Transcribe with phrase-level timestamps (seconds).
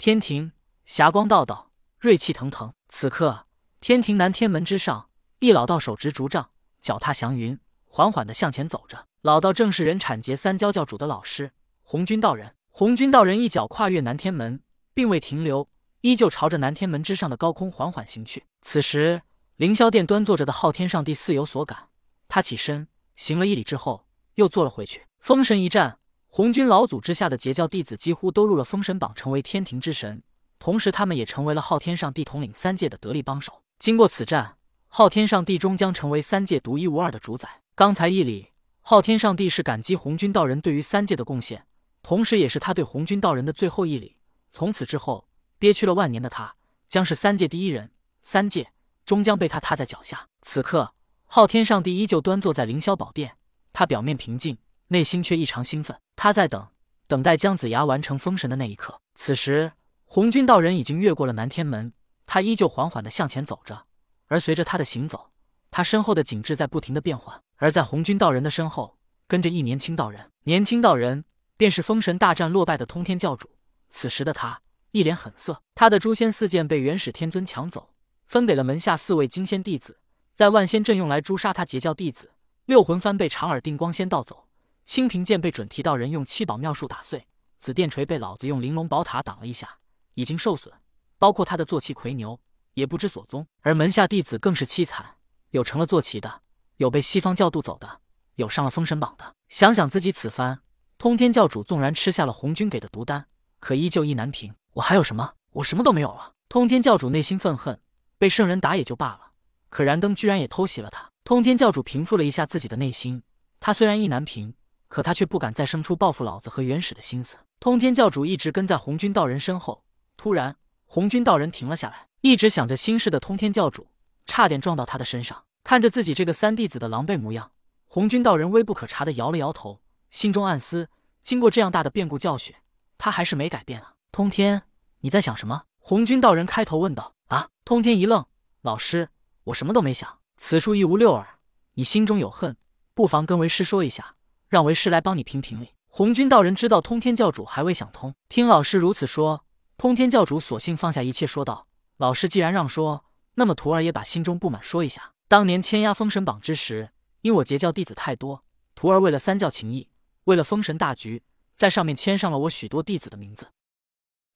[0.00, 0.52] 天庭
[0.86, 2.72] 霞光道道，锐气腾腾。
[2.88, 3.44] 此刻，
[3.82, 9.06] 天庭南天门之上，一老道手执竹杖，脚踏祥云，缓缓的向前走着。
[9.20, 11.52] 老道正是人产劫三教教主的老师
[11.82, 12.54] 红军道人。
[12.70, 14.62] 红军道人一脚跨越南天门，
[14.94, 15.68] 并未停留，
[16.00, 18.46] 依旧朝着南天门之上的高空缓缓行去。
[18.62, 19.20] 此时，
[19.56, 21.90] 凌霄殿端坐着的昊天上帝似有所感，
[22.26, 24.06] 他起身行了一礼之后，
[24.36, 25.04] 又坐了回去。
[25.20, 25.98] 封神一战。
[26.32, 30.22] 红军老祖之下的截教弟子几乎都入了封神榜，成为天庭之神。
[30.60, 33.62] 同时，他们也成为了昊天上帝统领三界的得力帮手。
[33.80, 34.56] 经过此战，
[34.86, 37.62] 昊天上帝终将成为三界独一无二的主宰。
[37.74, 41.66] 刚才一礼，昊天上帝是感激红军道人对于三界的贡献，
[42.00, 44.16] 同时也是他对红军道人的最后一礼。
[44.52, 45.26] 从此之后，
[45.58, 46.54] 憋屈了万年的他
[46.88, 47.90] 将是三界第一人，
[48.22, 48.70] 三界
[49.04, 50.28] 终将被他踏在脚下。
[50.42, 53.32] 此刻，昊天上帝依旧端坐在凌霄宝殿，
[53.72, 54.56] 他表面平静。
[54.92, 56.66] 内心却异常兴奋，他在等，
[57.06, 59.00] 等待姜子牙完成封神的那一刻。
[59.14, 59.70] 此时，
[60.04, 61.92] 红军道人已经越过了南天门，
[62.26, 63.84] 他依旧缓缓的向前走着。
[64.26, 65.30] 而随着他的行走，
[65.70, 67.40] 他身后的景致在不停的变换。
[67.58, 70.28] 而在红军道人的身后，跟着一年轻道人。
[70.42, 71.24] 年轻道人
[71.56, 73.48] 便是封神大战落败的通天教主。
[73.90, 77.90] 此时的他一脸狠色，他的诛仙四剑被元始天尊抢走，
[78.26, 80.00] 分给了门下四位金仙弟子，
[80.34, 82.32] 在万仙阵用来诛杀他截教弟子。
[82.66, 84.48] 六魂幡被长耳定光仙盗走。
[84.90, 87.24] 青平剑被准提道人用七宝妙术打碎，
[87.60, 89.78] 紫电锤被老子用玲珑宝塔挡了一下，
[90.14, 90.74] 已经受损，
[91.16, 92.40] 包括他的坐骑魁牛
[92.74, 93.46] 也不知所踪。
[93.60, 95.14] 而门下弟子更是凄惨，
[95.50, 96.42] 有成了坐骑的，
[96.78, 98.00] 有被西方教渡走的，
[98.34, 99.32] 有上了封神榜的。
[99.48, 100.60] 想想自己此番，
[100.98, 103.28] 通天教主纵然吃下了红军给的毒丹，
[103.60, 104.52] 可依旧意难平。
[104.72, 105.34] 我还有什么？
[105.50, 106.32] 我什么都没有了。
[106.48, 107.80] 通天教主内心愤恨，
[108.18, 109.30] 被圣人打也就罢了，
[109.68, 111.08] 可燃灯居然也偷袭了他。
[111.22, 113.22] 通天教主平复了一下自己的内心，
[113.60, 114.52] 他虽然意难平。
[114.90, 117.38] 可他却不敢再生出报复老子和元始的心思。
[117.58, 119.84] 通天教主一直跟在红军道人身后，
[120.18, 122.08] 突然，红军道人停了下来。
[122.20, 123.86] 一直想着心事的通天教主
[124.26, 125.44] 差点撞到他的身上。
[125.64, 127.52] 看着自己这个三弟子的狼狈模样，
[127.86, 129.80] 红军道人微不可察的摇了摇头，
[130.10, 130.88] 心中暗思：
[131.22, 132.54] 经过这样大的变故教训，
[132.98, 133.94] 他还是没改变啊。
[134.12, 134.62] 通天，
[135.00, 135.64] 你在想什么？
[135.78, 137.14] 红军道人开头问道。
[137.28, 137.48] 啊！
[137.64, 138.26] 通天一愣
[138.62, 139.08] ：“老师，
[139.44, 140.18] 我什么都没想。
[140.36, 141.38] 此处一无六耳，
[141.74, 142.56] 你心中有恨，
[142.92, 144.16] 不妨跟为师说一下。”
[144.50, 145.70] 让为师来帮你评评理。
[145.86, 149.44] 红军道人知道通天教主还未想通，听老师如此说，
[149.76, 151.68] 通天教主索性放下一切，说道
[151.98, 155.12] ：“老师既然让说，那么徒儿也把心中不满说一下。
[155.28, 156.90] 当年签押封神榜之时，
[157.22, 158.44] 因我截教弟子太多，
[158.74, 159.88] 徒儿为了三教情谊，
[160.24, 161.22] 为了封神大局，
[161.56, 163.46] 在上面签上了我许多弟子的名字。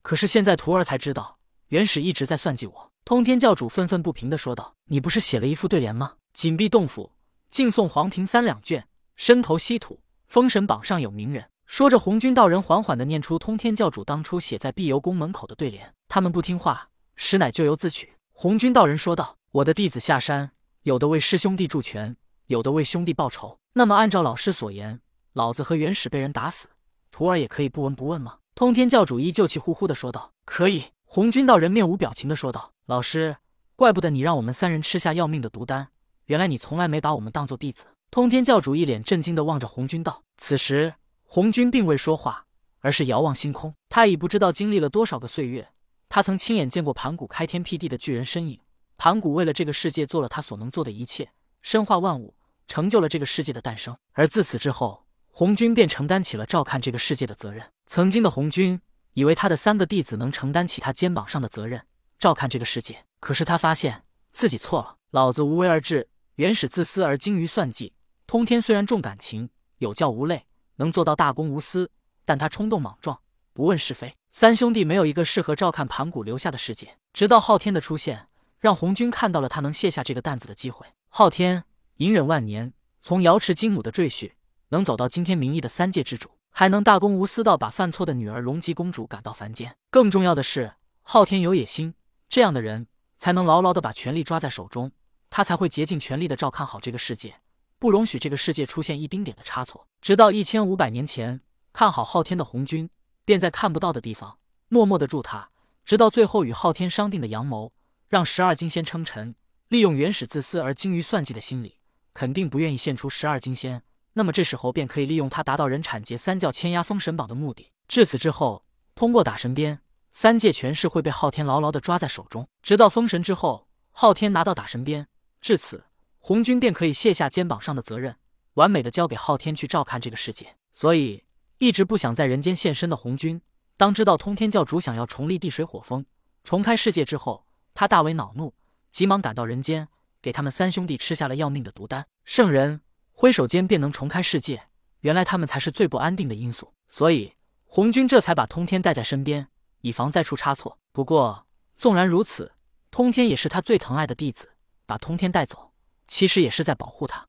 [0.03, 1.39] 可是现在徒儿才知道，
[1.69, 6.15] 元始一直在算计我。”通天教主愤愤不平的说道：“你不是写了一副对联吗？
[6.33, 7.13] 紧闭洞府，
[7.51, 8.87] 敬送黄庭三两卷，
[9.17, 10.01] 身投西土。”
[10.35, 15.95] 封神榜上有名人，说着，红军道人缓缓地念出通天教主当初写在碧游宫门口的对联。
[16.09, 18.13] 他们不听话，实乃咎由自取。
[18.33, 20.51] 红军道人说道：“我的弟子下山，
[20.83, 22.17] 有的为师兄弟助拳，
[22.49, 23.57] 有的为兄弟报仇。
[23.75, 24.99] 那么按照老师所言，
[25.35, 26.67] 老子和元始被人打死，
[27.13, 33.37] 徒儿也可以不闻不问吗？”通天教主依旧气呼呼的说道：“可以。”红军道人面无表情的说道：“老师，
[33.77, 35.87] 怪不得你让我们三人吃下要命的毒丹，
[36.25, 40.24] 原来你从来没把我们当做弟子。”通天教主一脸震惊的望着红军道。
[40.37, 42.47] 此时，红军并未说话，
[42.81, 43.75] 而是遥望星空。
[43.89, 45.69] 他已不知道经历了多少个岁月。
[46.09, 48.61] 他曾亲眼见过盘古开天辟地的巨人身影。
[48.97, 52.35] 盘古为了这个世界做了他所能做的一切，身化万物，
[52.69, 53.97] 成就了这个世界的诞生。
[54.13, 57.65] 而自此之后，红军便承担起了照看这个世界的责任。
[57.87, 58.81] 曾经的红军
[59.15, 61.85] 以为他的三个弟子能承担起他肩膀上的责任，
[62.19, 63.05] 照看这个世界。
[63.19, 64.97] 可是他发现自己错了。
[65.11, 67.95] 老子无为而治，原始自私而精于算计。
[68.27, 70.47] 通天虽然重感情，有教无类，
[70.77, 71.91] 能做到大公无私，
[72.25, 73.21] 但他冲动莽撞，
[73.53, 74.15] 不问是非。
[74.31, 76.97] 三兄弟没有一个适合照看盘古留下的世界。
[77.13, 80.87] 直到昊天的出现，让红军看到了他能卸下这个担子的机会。
[81.09, 81.65] 昊天
[81.99, 84.33] 隐忍万年，从瑶池金母的赘婿，
[84.71, 89.77] 能走到今天名义的三界之主，还能大公无私到把犯错的女儿龙吉公主赶到凡间。
[89.91, 91.95] 更重要的是，昊天有野心，
[92.29, 92.89] 这样的人
[93.19, 94.91] 才能牢牢的把权力抓在手中，
[95.31, 97.37] 他才会竭尽全力的照看好这个世界。
[97.79, 99.87] 不容许这个世界出现一丁点的差错。
[100.01, 101.41] 直到一千五百年前，
[101.73, 102.89] 看好昊天的红军，
[103.25, 104.39] 便在看不到的地方
[104.69, 105.51] 默默的助他，
[105.85, 107.73] 直到最后与昊天商定的阳谋，
[108.09, 109.35] 让十二金仙称臣。
[109.69, 111.79] 利用原始自私而精于算计的心理，
[112.13, 113.83] 肯定不愿意献出十二金仙。
[114.13, 117.73] 那么这时候便可以利用他达到人产劫三教签压封神榜的目的。
[117.89, 119.81] 至此之后，通过打神鞭，
[120.13, 125.09] 三界权势会被昊天牢牢的抓在手中，直到封神之后，昊天拿到打神鞭。
[125.41, 125.85] 至此。
[126.27, 128.17] 红军便可以卸下肩膀上的责任，
[128.55, 130.57] 完美的交给昊天去照看这个世界。
[130.73, 131.23] 所以，
[131.59, 133.43] 一直不想在人间现身的红军，
[133.77, 136.07] 当知道通天教主想要重立地水火风，
[136.43, 137.45] 重开世界之后，
[137.75, 138.55] 他大为恼怒，
[138.91, 139.87] 急忙赶到人间，
[140.23, 142.07] 给他们三兄弟吃下了要命的毒丹。
[142.25, 142.81] 圣人
[143.13, 144.63] 挥手间便能重开世界，
[145.01, 147.35] 原来他们才是最不安定的因素，所以
[147.67, 149.49] 红军这才把通天带在身边，
[149.83, 150.79] 以防再出差错。
[150.91, 152.53] 不过，纵然如此，
[152.91, 154.53] 通天也是他最疼爱的弟子，
[154.87, 155.73] 把通天带走，
[156.07, 157.27] 其实也是在保护他。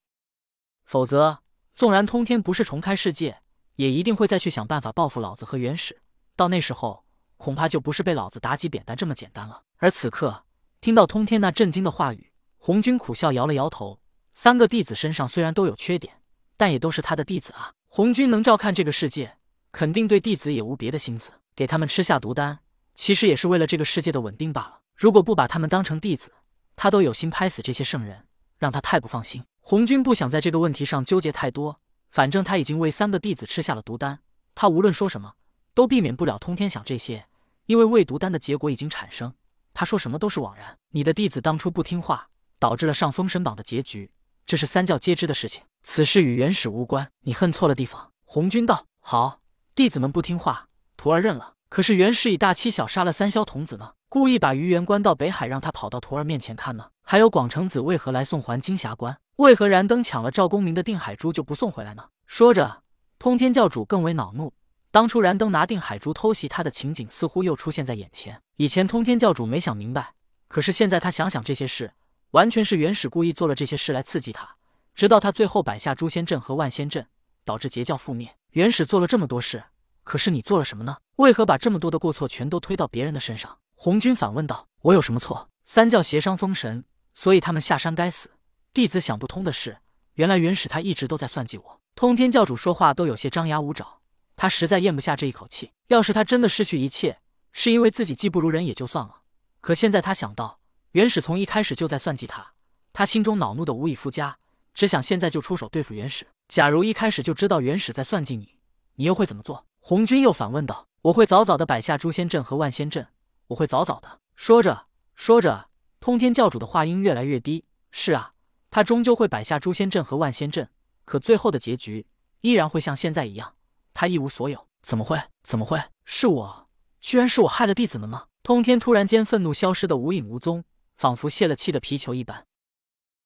[0.86, 1.40] 否则，
[1.74, 3.42] 纵然通天不是重开世界，
[3.76, 6.02] 也一定会再去想办法报复老子和元始。
[6.36, 7.06] 到那时候，
[7.38, 9.64] 恐怕就不是被老子打几扁担这么简单了。
[9.78, 10.46] 而此刻，
[10.80, 14.00] 听到通天那震惊的话语，红军苦笑，摇了摇头。
[14.32, 16.22] 三个弟子身上虽然都有缺点，
[16.58, 17.72] 但也都是他的弟子啊。
[17.88, 19.38] 红军能照看这个世界，
[19.72, 21.32] 肯定对弟子也无别的心思。
[21.56, 22.60] 给他们吃下毒丹，
[22.94, 24.80] 其实也是为了这个世界的稳定罢了。
[24.96, 26.34] 如果不把他们当成弟子，
[26.76, 28.26] 他都有心拍死这些圣人，
[28.58, 29.44] 让他太不放心。
[29.62, 31.80] 红军不想在这个问题上纠结太多，
[32.10, 34.20] 反正他已经为三个弟子吃下了毒丹，
[34.54, 35.34] 他无论说什么，
[35.74, 37.26] 都避免不了通天想这些。
[37.66, 39.34] 因为喂毒丹的结果已经产生，
[39.74, 40.78] 他说什么都是枉然。
[40.92, 42.28] 你的弟子当初不听话，
[42.60, 44.12] 导致了上封神榜的结局。
[44.46, 47.12] 这是三教皆知的事情，此事与元始无关。
[47.22, 48.12] 你恨错了地方。
[48.24, 49.40] 红军道：“好，
[49.74, 51.56] 弟子们不听话，徒儿认了。
[51.68, 56.92] 可是元始以大欺小，杀了三霄童子呢，故意把于元关到北海，让他跑到徒儿面前看呢。
[57.08, 59.16] 还有广成子为何来送还金霞关？
[59.36, 62.82] 为何燃灯抢了赵公明的定海珠就不送回来呢？”说着，
[63.20, 64.52] 通天教主更为恼怒。
[64.90, 68.42] 当初燃灯拿定海珠偷袭他的情景，似乎又出现在眼前。
[68.56, 70.14] 以前通天教主没想明白，
[70.48, 71.94] 可是现在他想想这些事。
[72.32, 74.56] 完全是元始故意做了这些事来刺激他，
[74.96, 77.06] 直到他最后摆下诛仙阵和万仙阵，
[77.46, 78.36] 导致截教覆灭。
[78.52, 79.64] 元始做了这么多事，
[80.04, 80.98] 可是你做了什么呢？
[81.18, 83.58] 为何把这么多的过错全都推到别人的身上？
[83.76, 85.50] 红军反问道：“我有什么错？
[85.64, 86.84] 三教协商封神，
[87.16, 88.30] 所以他们下山该死。
[88.72, 89.78] 弟子想不通的是，
[90.14, 94.02] 原来元始他一直都在算计我。”通天教主说话都有些张牙舞爪，
[94.36, 95.72] 他实在咽不下这一口气。
[95.88, 97.20] 要是他真的失去一切，
[97.54, 99.22] 是因为自己技不如人也就算了，
[99.62, 100.60] 可现在他想到。
[100.92, 102.54] 元始从一开始就在算计他，
[102.94, 104.38] 他心中恼怒的无以复加，
[104.74, 106.28] 只想现在就出手对付元始。
[106.48, 108.58] 假如一开始就知道元始在算计你，
[108.96, 109.66] 你又会怎么做？
[109.80, 113.08] 红军又反问道：“我会早早的摆下诛仙阵和万仙阵，
[113.48, 115.70] 我会早早的。”说着说着，
[116.06, 117.66] 通天教主的话音越来越低。
[117.90, 118.34] 是啊，
[118.70, 120.70] 他终究会摆下诛仙阵和万仙阵，
[121.04, 122.06] 可最后的结局
[122.42, 123.56] 依然会像现在一样，
[123.92, 124.68] 他一无所有。
[124.84, 125.20] 怎么会？
[125.42, 125.82] 怎么会？
[126.04, 126.68] 是我？
[127.02, 128.26] 居然是我害了弟子们吗？
[128.44, 130.64] 通天突然间愤怒消失的无影无踪。
[130.96, 132.46] 仿佛泄了气的皮球一般，